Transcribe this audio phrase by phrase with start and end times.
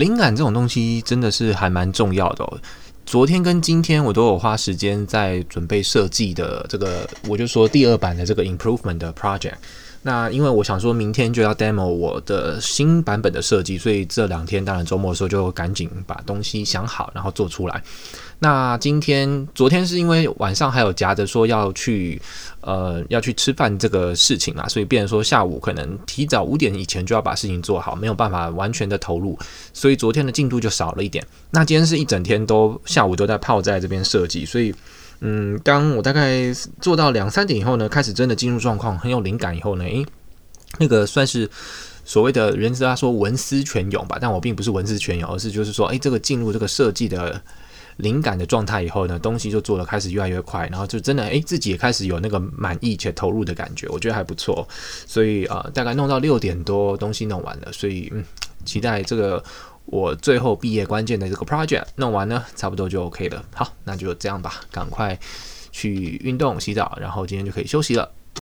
[0.00, 2.58] 灵感这种东西真的是还蛮重要的哦。
[3.04, 9.56] 昨天跟今天我都有花时间在准备设计的这个，我就说第二版的这个 improvement 的 project。
[10.02, 17.82] 那因为我想说明天就要 demo 我的新版本的设计，所以这两天当然周末的时候就赶紧把东西想好，然后做出来。
[18.38, 22.18] 那今天、昨天是因为晚上还有夹着说要去
[22.62, 29.38] 呃要去吃饭这个事情嘛，所以变成说下午可能提早五点以前就要把事情做好，没有办法完全的投入，
[29.74, 31.22] 所以昨天的进度就少了一点。
[31.50, 34.74] 那今天是一整天都下午都在泡在这边设计，所以。
[35.20, 40.04] 嗯，当我大概做到两三点以后呢，开始真的进入状况，很有灵感以后呢，诶，
[40.78, 41.48] 那个算是
[42.04, 47.38] 所谓的人家说文思泉涌吧，但我并不是文思泉涌，而是就是说，诶，这个进入这个设计的
[47.98, 54.66] 灵感的状态以后呢，东西就做的开始越来越快，然后就真的诶，自己也开始有那个满意且投入的感觉，我觉得还不错，
[55.06, 58.24] 所以啊、大概弄到六点多东西弄完了，所以嗯，
[58.64, 59.44] 期待这个。
[59.90, 63.44] 我最后毕业关键的这个 project 弄完呢，差不多就 OK 了。
[63.52, 65.18] 好，那就这样吧，赶快
[65.72, 68.08] 去运动、洗澡，然后今天就可以休息了。